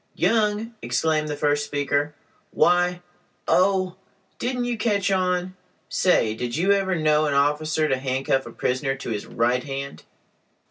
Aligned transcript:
"Young!" 0.15 0.73
exclaimed 0.81 1.27
the 1.27 1.35
first 1.35 1.63
speaker, 1.63 2.15
"why—Oh! 2.49 3.97
didn't 4.39 4.65
you 4.65 4.75
catch 4.75 5.11
on? 5.11 5.55
Say—did 5.89 6.57
you 6.57 6.71
ever 6.71 6.95
know 6.95 7.27
an 7.27 7.35
officer 7.35 7.87
to 7.87 7.97
handcuff 7.97 8.47
a 8.47 8.51
prisoner 8.51 8.95
to 8.95 9.11
his 9.11 9.27
right 9.27 9.63
hand?" 9.63 10.01